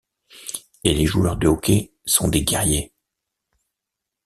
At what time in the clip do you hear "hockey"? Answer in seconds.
1.47-1.93